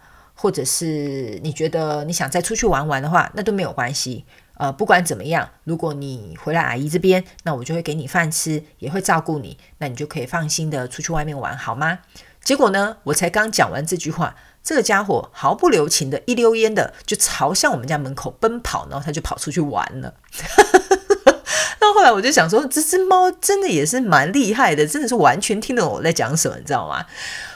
[0.43, 4.25] 或者是你觉得你想再出去玩玩的话，那都没有关系。”
[4.59, 11.99] 呃，不管怎么样，如果你回来阿姨这边，那我就会给你饭吃，也会照顾你，那你就可以放心的出去外面玩，好吗？
[12.43, 20.13] 结果呢，我才刚讲完这句话，这个家伙毫不留情的一溜烟的就朝向我们家门口奔跑，然后他就跑出去玩了。
[21.79, 27.05] 那后来我就想说，这只猫真的也是蛮厉害的，真的是完全听得懂我在讲什么，你知道吗？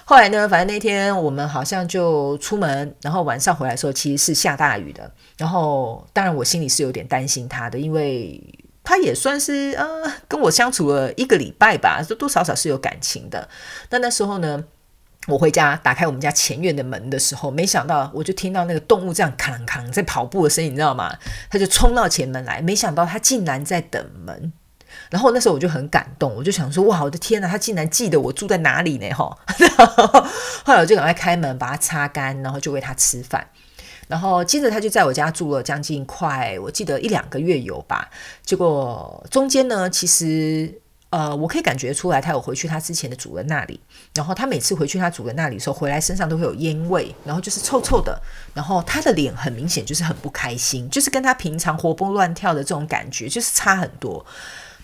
[0.10, 5.12] 后来呢，反正那天我们好像就出门，然后晚上回来的时候其实是下大雨的。
[5.38, 8.42] 然后当然我心里是有点担心他的，因为
[8.86, 9.86] 他也算是呃
[10.30, 13.50] 跟我相处了一个礼拜吧，多多少少是有感情的。
[13.90, 14.64] 那那时候呢，
[15.28, 21.14] 我回家打开我们家前院的门的时候，没想到我就听到那个动物这样扛扛在跑步的声音，你知道吗？
[21.50, 24.54] 他就冲到前门来，没想到他竟然在等门。
[25.10, 29.10] 然后那时候我就很感动，我就想说：哇，我的天哪，他竟然记得我住在哪里呢？
[29.12, 29.38] 哈！
[30.66, 33.48] 后来我就赶快开门把它擦干，然后就喂它吃饭。
[34.08, 38.10] 然后接着他就在我家住了将近快，我记得一两个月有吧。
[38.42, 43.80] 结果中间呢，其实呃，我可以感觉出来，他有回去他之前的主人那里。
[44.14, 48.18] 然后他每次回去他主人那里的时候，回来身上都会有烟味，然后就是臭臭的。
[48.54, 54.26] 然后他的脸很明显就是很不开心，就是跟他平常活蹦乱跳的这种感觉就是差很多。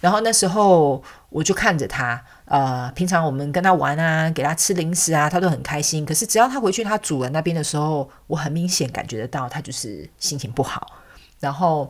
[0.03, 6.05] 然后那时候我就看着他，呃，平常我们跟他玩啊，给他吃零食啊，他都很开心。
[6.05, 10.91] 可是只要他回去他主人那边的时候，我很明显感觉得到他就是心情不好。
[11.39, 11.89] 然后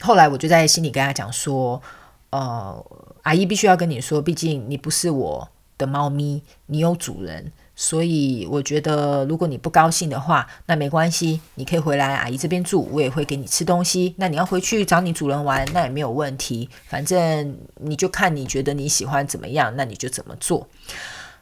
[0.00, 1.82] 后来我就在心里跟他讲说，
[2.30, 2.82] 呃，
[3.24, 7.52] 阿姨必须要跟你说，毕竟你不是我的猫咪，你有主人。
[7.76, 14.14] 所以我觉得，如果你不高兴的话，那没关系，你可以回来阿姨这边住，我也会给你吃东西。
[14.18, 20.68] 那你要回去找你主人玩，那也没有问题，反正你就看你觉得你喜欢怎么样，那你就怎么做。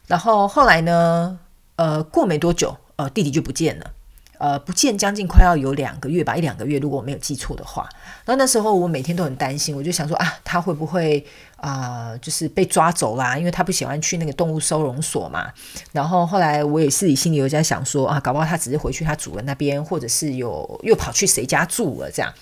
[0.06, 1.38] 然后后来呢，
[1.76, 3.90] 呃，过没多久，呃，弟弟就不见了。
[4.38, 7.88] 呃，不见将近快要有两个月吧，一两个月，如果我没有记错的话。
[8.24, 11.24] 然后那时候我每天都很担心，我就想说啊，他会不会
[11.62, 13.38] 啊，就是被抓走啦？
[13.38, 15.50] 因为他不喜欢去那个动物收容所嘛。
[15.92, 22.34] 然后后来我也自己心里有在想说啊，搞不好他只是回去他主人那边，或者是有又跑去谁家住了这样。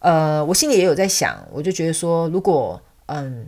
[0.00, 3.46] 呃，我心里也有在想，我就觉得说，如果嗯，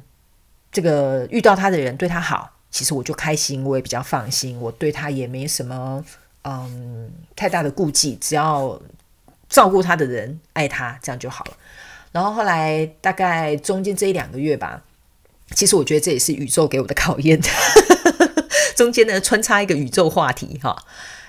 [0.71, 6.05] 这个遇到他的人对他好，其实我就开心，我也比较放心，我对他也没什么。
[6.44, 8.81] 嗯，太大的顾忌，只要
[9.49, 11.53] 照顾他的人爱他，这样就好了。
[12.12, 14.83] 然后后来大概中间这一两个月吧，
[15.55, 17.41] 其实我觉得这也是宇宙给我的考验。
[18.77, 20.85] 中间呢穿插一个宇宙话题哈，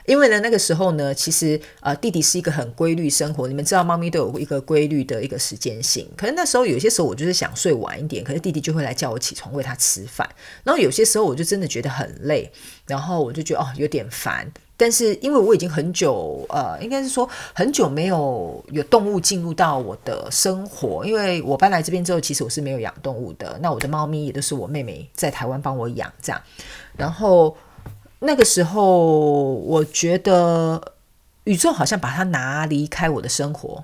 [0.06, 6.08] 因为呢那个时候呢，其实呃弟弟是一个很规律生活，你们知道猫咪都有一个规律的一个时间性。
[6.16, 10.30] 可是那时候有些时候我就是想睡晚一点，可是弟弟就会来叫我起床喂他吃饭。
[10.64, 12.52] 然后有些时候我就真的觉得很累，
[12.86, 14.52] 然后我就觉得哦有点烦。
[14.80, 21.06] 但是因为我已经很久，呃，应该是说很久没有有动物进入到我的生活。
[21.06, 23.60] 因为我搬来这边之后，其实我是没有养动物的。
[23.62, 26.42] 那我的猫咪也都是我妹妹在台湾帮我养这样。
[26.96, 27.58] 然后
[28.20, 30.94] 那个时候，我觉得
[31.44, 33.84] 宇宙好像把它拿离开我的生活，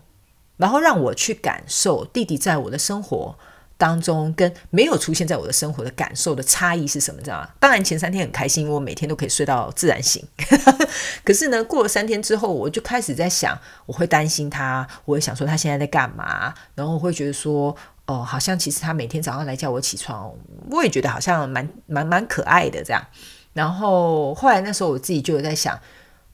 [0.56, 3.36] 然后让我去感受弟弟在我的生活。
[3.78, 7.22] 当中跟没有出现在我的生活的感受的差异是什么？
[7.22, 7.50] 知道吗？
[7.60, 10.26] 当然前三天很开心，我每天都可以睡到自然醒。
[11.26, 20.34] 可是呢，过了三天之后，我就开始在想，我会担心他，我会想说他现在在干嘛，然后我会觉得说，哦，好像其实他每天早上来叫我起床，
[20.72, 23.06] 我也觉得好像蛮蛮蛮可爱的这样。
[23.54, 25.78] 然后后来那时候我自己就有在想，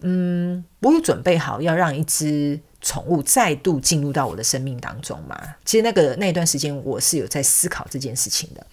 [0.01, 2.59] 嗯，我有准备好要让一只。
[2.81, 5.39] 宠物再度进入到我的生命当中嘛？
[5.63, 8.65] 其实那个那一段时间我是有在思考这件事情的。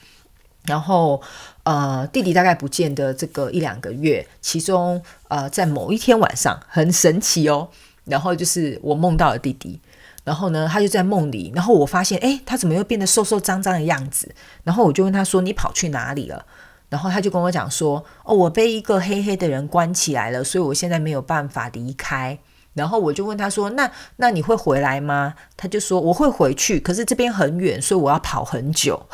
[0.64, 1.22] 然后，
[1.62, 7.68] 呃，弟弟大概不见的这个一两个月，其中呃，在某一天晚上很神奇哦。
[8.04, 9.78] 然后就是我梦到了弟弟，
[10.24, 14.34] 然后呢，他就在梦里，然后我发现，哎，他怎么又变得瘦瘦脏脏的样子？
[14.64, 16.46] 然后我就问他说：“你跑去哪里了？”
[16.88, 22.38] 然后他就跟我讲说：“哦，我被一个黑黑的人关起来了，所以我现在没有办法离开。”
[22.78, 29.06] 然后我就问他说：“那那你会回来吗？”他就说：“我会回去，可是这边很远，所以我要跑很久。”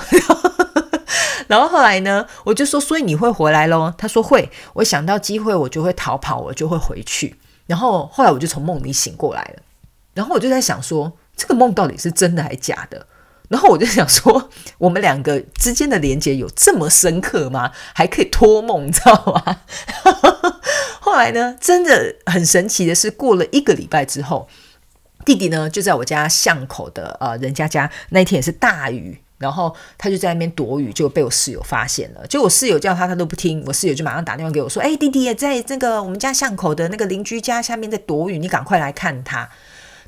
[1.48, 7.37] 然后后来呢，我就说：“所以你会回来喽？”他说：“会。”我想到机会，我就会逃跑，我就会回去。
[7.66, 9.62] 然后后来我就从梦里醒过来了，
[10.12, 13.07] 然后我就在想说，这个梦到底是真的还是假的？
[13.48, 17.72] 然后我就想说，我们两个之间的连接有这么深刻吗？
[17.94, 19.61] 还可以托梦，你知道吗？
[21.14, 24.48] 后来呢，真的很神奇的是，过了一个礼拜之后，
[25.24, 29.20] 弟弟呢就在我家巷口的呃人家家，那一天也是大雨。
[29.38, 32.27] 然后他就在那边躲雨，就被我室友发现了。
[32.27, 33.62] 就我室友叫他，他都不听。
[33.66, 39.48] 我室友就马上打电话给我说：“哎，弟弟也在这个我们家巷口的那个邻居家下面在躲雨，你赶快来看他。”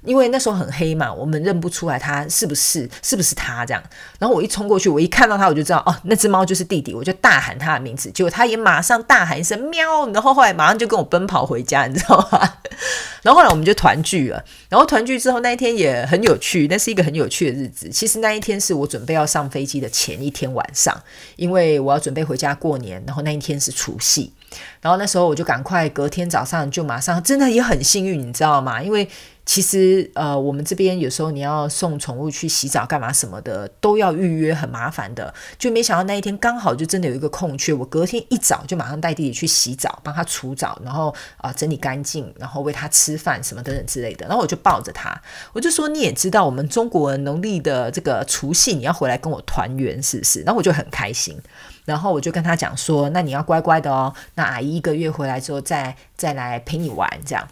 [0.05, 3.83] 因为那时候很黑嘛，我们认不出来他是不是是不是他这样。
[4.19, 12.41] 然后我一冲过去，我一看到他，我就知道哦，那只猫就是弟弟，我就大喊他的名字，结果他也马上大喊一声喵，然后后来马上就跟我奔跑回家，你知道吗？
[13.23, 14.45] 然后后来我们就团聚了。
[14.69, 17.89] 然后团聚之后那一天也很有趣，那是一个很有趣的日子。
[17.89, 20.97] 其实那一天是我准备要上飞机的前一天晚上，
[21.35, 24.33] 因为我要准备回家过年，然后那一天是除夕。
[24.81, 28.81] 然后那时候我就赶快隔天早上就马上，真的也很幸运，你知道吗？
[28.81, 29.09] 因为
[29.47, 35.33] 其实呃，我们这边有时候你要送宠物去洗澡干嘛什么的，都要预约，很麻烦的。
[35.57, 44.27] 就没想到那一天刚好就真的有一个空缺，我隔天一早就马上带弟弟去洗澡，帮他除澡，然后啊整理干净，然后喂他吃饭什么等等之类的。
[44.27, 45.17] 然后我就抱着他，
[45.53, 50.41] 我就说你也知道我们中国人农历的这个除夕你要回来跟我团圆是不是？
[50.41, 51.41] 然后我就很开心。
[51.85, 54.13] 然后我就跟他讲说，那你要乖乖的哦。
[54.35, 57.47] 那阿姨一个月回来之后，再再来陪你玩这样。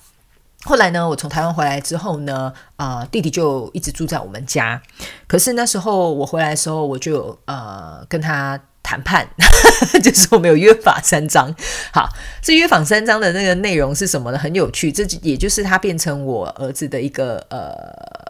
[0.65, 4.81] 后来呢，我从台湾回来之后呢，啊，弟弟就一直住在我们家。
[5.27, 9.29] 可是那时候我回来的时候，我就呃跟他谈判，
[10.03, 11.55] 就是我们有约法三章。
[11.93, 12.09] 好，
[12.43, 14.39] 这约法三章的那个内容是什么呢？
[14.39, 17.75] 很有趣，这也就是他变成我儿子的一个呃，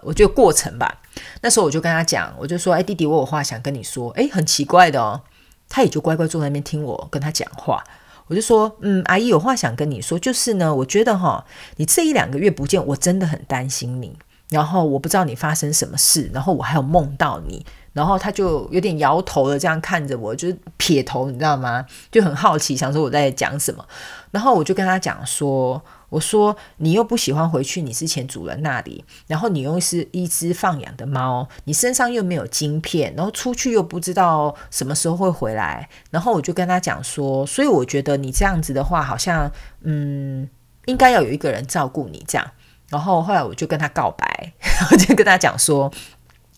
[0.03, 1.01] 我觉得过程吧。
[1.40, 4.11] 那时候我就跟他讲，我就说，哎，弟弟，我有话想跟你说。
[4.11, 5.23] 哎，很奇怪的哦。
[5.68, 7.83] 他也就乖乖坐在那边听我跟他讲话，
[8.27, 11.45] 我就说，嗯，阿姨有话想跟你说，就是呢，我觉得哈，
[11.77, 14.17] 你这一两个月不见，我真的很担心你。
[14.51, 21.85] 然后我不知道你发生什么事，然后我还有梦到你，然后他就有点摇头的这样看着我，就是撇头，你知道吗？
[22.11, 23.85] 就很好奇，想说我在讲什么。
[24.31, 25.83] 然后我就跟他讲说。
[26.14, 39.50] 我说你又不喜欢回去你之前主人那里，然后你又是一只放养的猫，你身上又没有晶片，然后出去又不知道什么时候会回来，然后我就跟他讲说，所以我觉得你这样子的话，好像
[39.83, 40.48] 嗯，
[40.87, 42.48] 应该要有一个人照顾你这样。
[42.90, 44.53] 然后后来我就跟他告白，
[44.92, 45.90] 我就跟他讲说，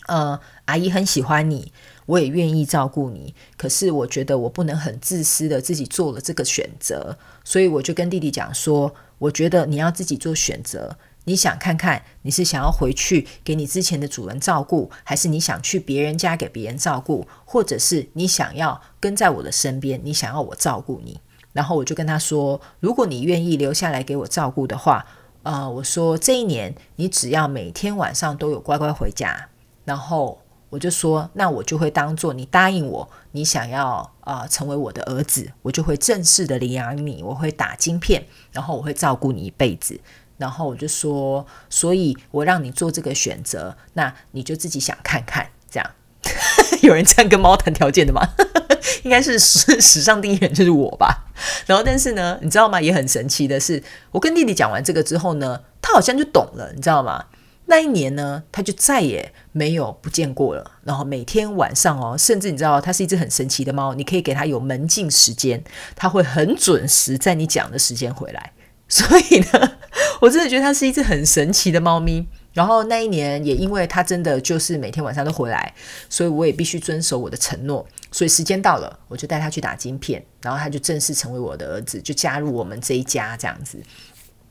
[0.07, 1.73] 呃，阿姨很喜欢你。
[2.07, 21.21] 我也愿意照顾你，可是我觉得我不能很自私的自己做了这个选择，所以我就跟弟弟讲说，我觉得你要自己做选择，你想看看你是想要回去给你之前的主人照顾，还是你想去别人家给别人照顾，或者是你想要跟在我的身边，你想要我照顾你。
[21.53, 25.07] 然后我就跟他说，如果你愿意留下来给我照顾的话，
[25.43, 29.49] 呃，我说这一年你只要每天晚上都有乖乖回家，
[29.85, 30.43] 然后。
[30.69, 40.01] 我就说，那我就会当做你答应我，你想要啊成为我的儿子，我就会正式的领养你，我会打晶片，然后我会照顾你一辈子。
[40.39, 45.49] 然后我就说，所以我让你做这个选择，那你就自己想看看。
[45.71, 45.91] 这样
[46.83, 48.21] 有人这样跟猫谈条件的吗？
[49.05, 51.27] 应该是史史上第一人就是我吧。
[51.65, 52.81] 然后但是呢，你知道吗？
[52.81, 57.25] 也很神奇的是，我跟弟弟讲完这个之后呢，他好像就懂了，你知道吗？
[57.67, 60.73] 那一年呢，他就再也没有不见过了。
[60.85, 65.63] 然后每天晚上哦，甚至你知道，它是一只很神奇的猫，你可以给它有门禁时间，
[65.95, 68.53] 它会很准时在你讲的时间回来。
[68.89, 69.79] 所以呢，
[70.21, 72.29] 我真的觉得它是一只很神奇的猫咪。
[72.53, 75.75] 然后那一年也因为它真的就是每天晚上都回来，
[76.09, 77.85] 所以我也必须遵守我的承诺。
[78.13, 83.79] 所以时间到了，我就带它去打晶片，然后它就正式成为我的儿子，就加入我们这一家这样子。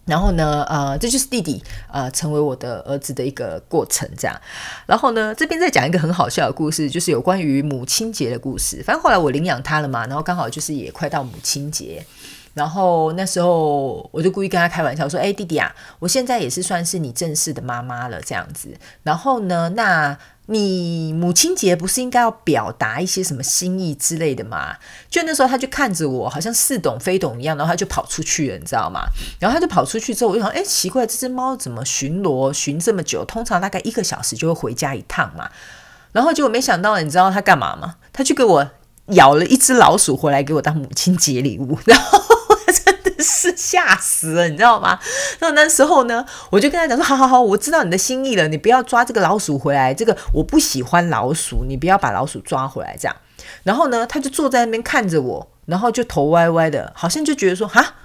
[0.06, 4.40] 然后呢，呃，这就是弟弟呃成为我的儿子的一个过程，这样。
[4.86, 8.84] 然后呢，这边再讲一个很好笑的故事，就是有关于母亲节的故事。
[8.84, 12.06] 反正后来我领养他了嘛，然后刚好就是也快到母亲节，
[12.54, 18.70] 然后那时候我就故意跟他开玩笑说：“哎，弟弟啊，我现在也是算是你正式的妈妈了，这样子。
[19.04, 24.76] 然后呢，那你母亲节不是应该要表达一些什么心意之类的吗？”
[25.10, 29.02] 就那时候他就看着我，好像似懂非懂一样，然后他就跑出去了，你知道吗？
[29.40, 33.26] 然后他就跑出去之后，我就想：“哎，奇怪，这只猫怎么巡逻巡这么久？
[33.26, 35.50] 通常大概一个小时就会回家一趟嘛。”
[36.14, 37.96] 然后结果没想到，你知道他干嘛吗？
[38.14, 38.72] 他去给我
[39.08, 42.20] 咬了一只老鼠回来给我当母亲节礼物，然后
[43.26, 45.00] 是吓死了，你知道吗？
[45.40, 53.16] 那那时候呢，我就跟他讲说：“好好好，我知道你的心意了，你不要抓这个老鼠回来，这个我不喜欢老鼠，你不要把老鼠抓回来。”这样，
[53.64, 57.96] 然后呢，他就坐在那边看着我，然后就头歪歪的，好像就觉得说：“哈。”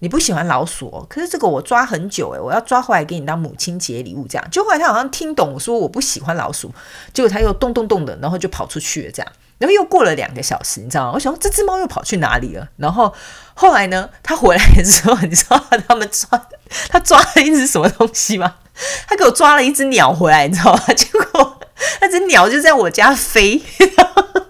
[0.00, 4.48] 你不喜欢老鼠，可是这个我抓很久诶，我要抓回来给你当母亲节礼物，这样。
[4.48, 6.70] 就后来他好像听懂我说我不喜欢老鼠，
[7.12, 9.32] 结果他又咚咚咚的，然后就跑出去了，这样。
[9.58, 11.12] 然后又过了两个小时，你知道吗？
[11.14, 12.68] 我想这只猫又跑去哪里了？
[12.76, 13.12] 然后
[13.54, 16.46] 后来呢，它回来的时候，你知道他们抓
[16.88, 18.54] 它抓了一只什么东西吗？
[19.06, 20.80] 它给我抓了一只鸟回来，你知道吗？
[20.94, 21.60] 结果
[22.00, 23.60] 那只鸟就在我家飞。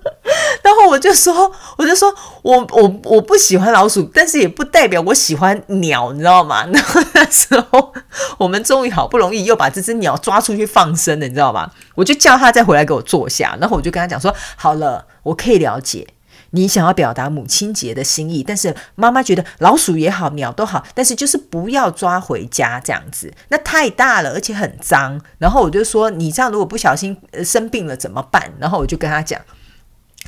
[0.69, 6.67] 然后我就说，我就说我我我不喜欢老鼠，但是也不代表我喜欢鸟，你知道吗？
[6.67, 7.95] 然 后那时候
[8.37, 11.71] 我们终于好不容易又把这只鸟抓出去放生了，你知道吗？
[11.95, 16.07] 我就叫他再回来给我坐下，然后我就跟他讲说，好了，我可以了解
[16.51, 25.19] 你想要表达母亲节的心意，但是妈妈觉得老鼠也好，鸟都好，但是就是不要抓回家这样子，那太大了，而且很脏。
[25.39, 28.53] 然后我就说，你这样如果不小心生病了怎么办？
[28.59, 29.41] 然后我就跟他讲。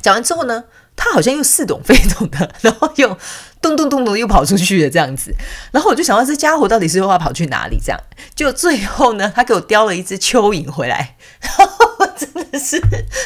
[0.01, 0.63] 讲完之后呢，
[0.95, 3.17] 他好像又似懂非懂的， 然后又
[3.61, 5.33] 咚咚咚咚又跑出去了这样子，
[5.71, 7.79] 然后我就想到这家伙到底是又要跑去哪里？
[7.79, 7.99] 这样，
[8.35, 11.90] 就最后呢，他给我叼了一只蚯蚓回来，然后
[12.21, 12.79] 真的是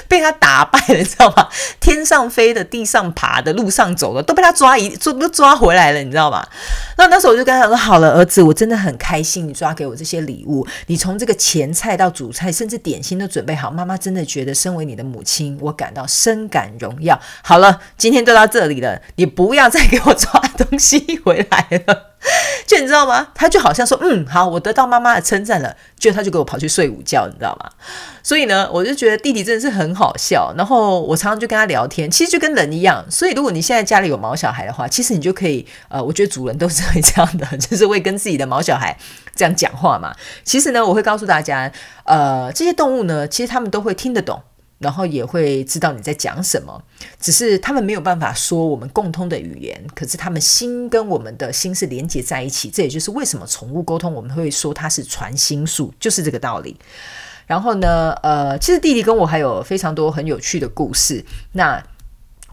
[0.07, 1.47] 被他打败了，你知道吗？
[1.81, 6.47] 天上飞的、地上爬的、路上走的，都被他抓一抓都抓回来了，你知道吗？
[6.97, 13.69] 那那时候我就跟他说：“好了，儿子，我真的很开心，你抓给我这些礼物，你从这个前菜到主菜，甚至点心都准备好。
[13.69, 17.19] 妈妈真的觉得，身为你的母亲，我感到深感荣耀。
[17.43, 22.14] 好了，今天就到这里了，你不要再给我抓东西回来了。”
[22.65, 23.27] 就你知道吗？
[23.35, 27.69] 他就好像说，嗯，好，我得到妈妈的称赞了，就他就给我跑去睡午觉，你知道吗？
[28.23, 30.53] 所以呢，我就觉得弟弟真的是很好笑。
[30.57, 33.05] 然后我常常就跟他聊天，其实就跟人一样。
[33.09, 38.97] 所以如果你现在家里有毛小孩的话，其实你就可以，呃，我觉得主人都是会这样的， 就是会跟自己的毛小孩
[39.35, 40.15] 这样讲话嘛。
[40.43, 41.71] 其实呢，我会告诉大家，
[42.05, 44.41] 呃，这些动物呢，其实他们都会听得懂。
[44.85, 46.79] 然后也会知道你在讲什么，
[47.19, 52.69] 只是他们没有办法说我们共通的语言，可是他们心跟我们的心是连接在一起。
[52.69, 56.77] 这也就是为什么宠物沟通我们会说它是传心术，就是这个道理。
[57.47, 61.25] 然后呢，呃，其实弟弟跟我还有非常多很有趣的故事。
[61.53, 61.83] 那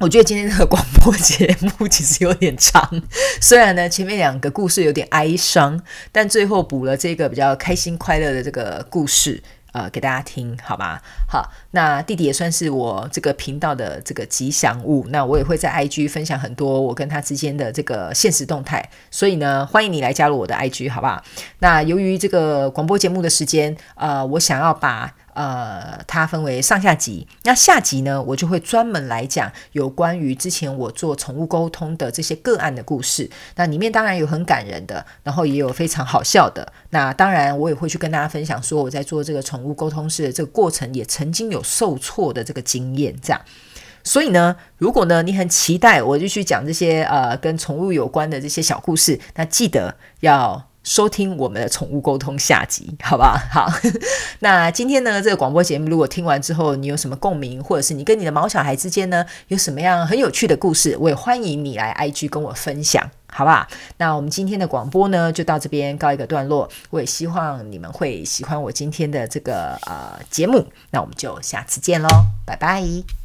[0.01, 3.03] 我觉得今天这个广播节目其实有点长，
[3.43, 5.79] 虽然呢前面两个故事有点哀伤，
[6.11, 9.43] 但最后补了这个比较开心快乐的这个故事。
[9.73, 11.03] 呃，给大家听好吧？
[11.29, 15.07] 好，那弟弟也算是我这个频道的这个吉祥物。
[15.09, 21.23] 那我也会在 IG 分享很多我跟他之间的这个现实动态，所以呢，欢迎你来加入我的 IG，好不好？
[21.59, 25.15] 那由于这个广播节目的时间，呃，我想要把。
[25.35, 27.27] 呃，它分为上下集。
[27.45, 33.31] 那下集呢，我就会专门来讲有关于之前我做宠物沟通的这些个案的故事。
[33.57, 36.73] 那里面当然有很感人的，然后也有非常好笑的。
[36.91, 43.15] 那当然，我也会去跟大家分享说我在做这个宠物沟通师的这个过程，也曾经有受挫的这个经验。
[43.23, 43.41] 这样，
[44.05, 50.69] 所以呢，如果呢你很期待我就去讲这些呃跟宠物有关的这些小故事，那记得要。
[50.85, 53.37] 收听我们的宠物沟通下集， 好不好？
[53.51, 53.73] 好，
[54.41, 63.67] 那今天呢，这个广播节目如果听完之后，你有什么共鸣，或者是你跟你的毛小孩之间呢，有什么样很有趣的故事，我也欢迎你来 IG 跟我分享，好不好？
[63.99, 66.69] 那我们今天的广播呢，就到这边告一个段落。
[66.91, 72.09] 我也希望你们会喜欢我今天的这个呃节目，那我们就下次见喽，
[72.45, 73.22] 拜拜。